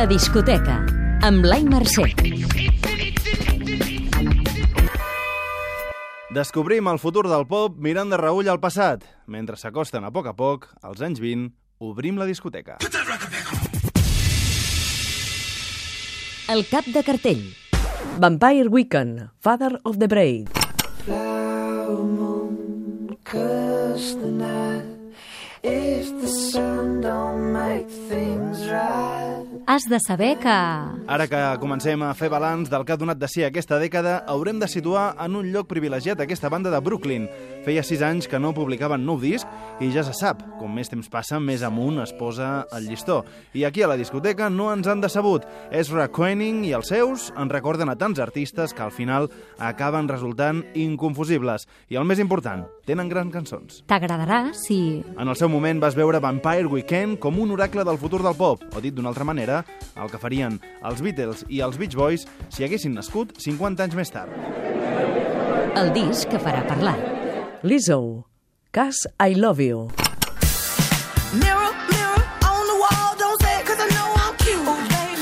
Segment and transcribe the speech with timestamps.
[0.00, 0.78] La discoteca,
[1.28, 2.06] amb Blai Mercè.
[6.32, 9.04] Descobrim el futur del pop mirant de reull al passat.
[9.28, 11.50] Mentre s'acosten a poc a poc, als anys 20,
[11.84, 12.78] obrim la discoteca.
[16.48, 17.44] El cap de cartell.
[18.24, 20.48] Vampire Weekend, Father of the Bride.
[21.04, 24.89] flower moon curse the night
[29.66, 30.48] Has de saber que...
[30.48, 34.56] Ara que comencem a fer balanç del que ha donat de si aquesta dècada, haurem
[34.58, 37.26] de situar en un lloc privilegiat aquesta banda de Brooklyn.
[37.66, 39.46] Feia sis anys que no publicaven nou disc
[39.84, 43.20] i ja se sap, com més temps passa, més amunt es posa el llistó.
[43.52, 45.44] I aquí a la discoteca no ens han decebut.
[45.70, 50.64] Ezra Koenig i els seus en recorden a tants artistes que al final acaben resultant
[50.72, 51.68] inconfusibles.
[51.92, 53.84] I el més important, tenen grans cançons.
[53.92, 55.04] T'agradarà si...
[55.20, 58.62] En el seu moment vas veure Vampire Weekend com un oracle del futur del pop,
[58.74, 59.64] o dit d'una altra manera,
[60.00, 64.14] el que farien els Beatles i els Beach Boys si haguessin nascut 50 anys més
[64.14, 64.32] tard.
[65.80, 66.96] El disc que farà parlar.
[67.62, 68.26] Lizzo,
[68.70, 69.88] Cause I Love You.
[71.34, 71.89] mirror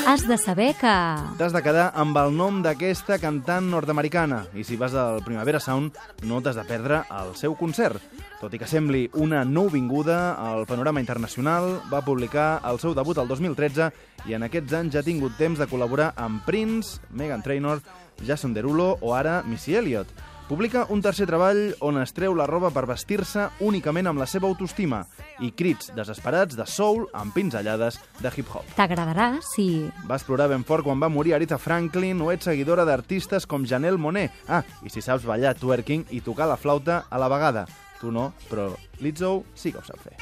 [0.08, 0.90] Has de saber que...
[1.36, 5.98] T'has de quedar amb el nom d'aquesta cantant nord-americana i si vas al Primavera Sound
[6.24, 8.00] no t'has de perdre el seu concert.
[8.40, 10.16] Tot i que sembli una nouvinguda,
[10.54, 13.90] el Panorama Internacional va publicar el seu debut el 2013
[14.32, 17.84] i en aquests anys ja ha tingut temps de col·laborar amb Prince, Megan Trainor,
[18.24, 20.08] Jason Derulo o ara Missy Elliott.
[20.48, 24.48] Publica un tercer treball on es treu la roba per vestir-se únicament amb la seva
[24.48, 25.02] autoestima
[25.44, 28.64] i crits desesperats de soul amb pinzellades de hip-hop.
[28.78, 29.92] T'agradarà si...
[30.08, 34.00] Vas plorar ben fort quan va morir Aretha Franklin o ets seguidora d'artistes com Janelle
[34.00, 34.32] Monet.
[34.48, 37.66] Ah, i si saps ballar twerking i tocar la flauta a la vegada.
[38.00, 38.70] Tu no, però
[39.04, 40.16] Lizzo sí que ho sap fer.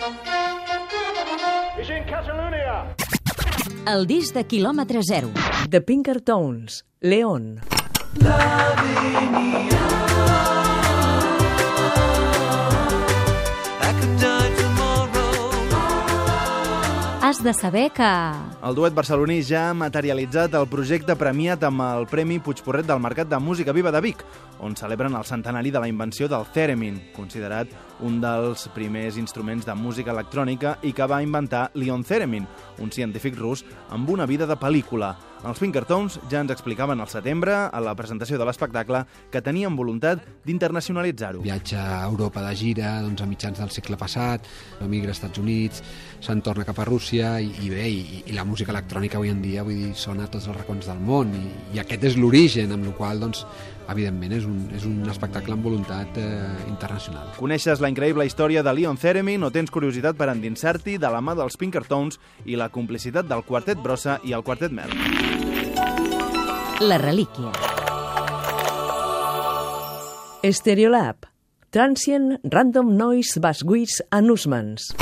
[3.87, 5.31] El disc de quilòmetre zero.
[5.71, 7.61] The Pinkertones, Leon.
[8.17, 9.96] I
[17.37, 18.07] Has de saber que...
[18.65, 23.29] El duet barceloní ja ha materialitzat el projecte premiat amb el Premi Puigporret del Mercat
[23.29, 24.23] de Música Viva de Vic,
[24.65, 27.69] on celebren el centenari de la invenció del theremin, considerat
[28.01, 32.49] un dels primers instruments de música electrònica i que va inventar Leon Theremin,
[32.81, 35.13] un científic rus amb una vida de pel·lícula.
[35.47, 40.25] Els Pinkertones ja ens explicaven al setembre, a la presentació de l'espectacle, que tenien voluntat
[40.47, 41.45] d'internacionalitzar-ho.
[41.45, 44.49] Viatja a Europa de gira doncs, a mitjans del segle passat,
[44.83, 45.85] emigra als Estats Units,
[46.27, 49.45] se'n torna cap a Rússia i, i bé, i, i la música electrònica avui en
[49.45, 51.45] dia vull dir, sona a tots els racons del món i,
[51.77, 53.47] i aquest és l'origen, amb la qual doncs,
[53.93, 56.27] evidentment és un, és un espectacle amb voluntat eh,
[56.69, 57.31] internacional.
[57.39, 61.37] Coneixes la increïble història de Leon Theremin o tens curiositat per endinsar-t'hi de la mà
[61.39, 64.93] dels Pinkertones i la complicitat del Quartet Brossa i el Quartet Mel.
[66.85, 67.55] La relíquia.
[70.47, 71.27] Stereolab,
[71.75, 74.93] Transient Random Noise Basguits and Usmans.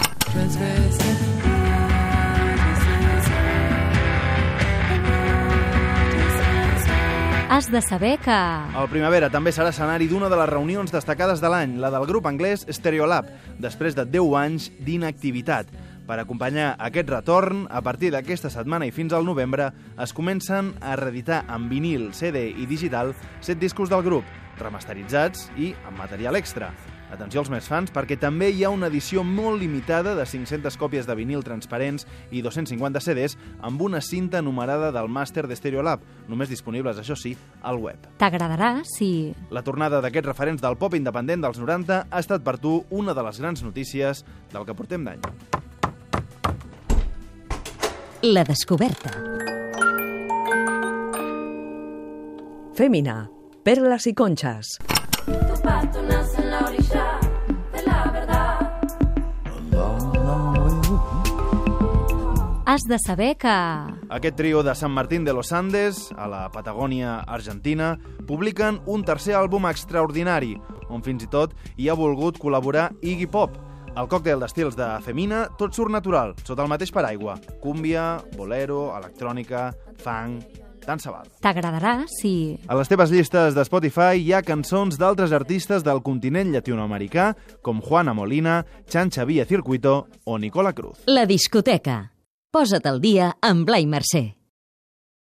[7.55, 8.35] Has de saber que...
[8.35, 12.25] El Primavera també serà escenari d'una de les reunions destacades de l'any, la del grup
[12.27, 13.29] anglès Stereolab,
[13.63, 15.71] després de 10 anys d'inactivitat.
[16.09, 19.69] Per acompanyar aquest retorn, a partir d'aquesta setmana i fins al novembre,
[20.03, 24.27] es comencen a reeditar en vinil, CD i digital set discos del grup,
[24.59, 26.73] remasteritzats i amb material extra.
[27.13, 31.07] Atenció als més fans, perquè també hi ha una edició molt limitada de 500 còpies
[31.07, 36.51] de vinil transparents i 250 CDs amb una cinta numerada del màster de Stereolab, només
[36.51, 38.09] disponibles, això sí, al web.
[38.19, 39.35] T'agradarà si...
[39.55, 43.27] La tornada d'aquests referents del pop independent dels 90 ha estat per tu una de
[43.27, 45.23] les grans notícies del que portem d'any.
[48.25, 49.11] La descoberta.
[52.75, 53.31] Femina,
[53.63, 54.79] Perlas y Conchas.
[55.27, 56.14] Tu
[62.75, 63.47] Has de saber que...
[63.47, 69.37] Aquest trio de San Martín de los Andes, a la Patagònia argentina, publiquen un tercer
[69.39, 70.57] àlbum extraordinari,
[70.91, 73.55] on fins i tot hi ha volgut col·laborar Iggy Pop.
[73.95, 77.37] El còctel d'estils de Femina tot surt natural, sota el mateix paraigua.
[77.63, 79.69] Cúmbia, bolero, electrònica,
[80.03, 81.29] funk, dansa bal.
[81.47, 82.57] T'agradarà si...
[82.67, 87.79] A les teves llistes de Spotify hi ha cançons d'altres artistes del continent llatinoamericà, com
[87.79, 91.07] Juana Molina, Chan Xavier Circuito o Nicola Cruz.
[91.07, 92.14] La discoteca.
[92.55, 94.44] Posa't al dia amb Blai Mercè.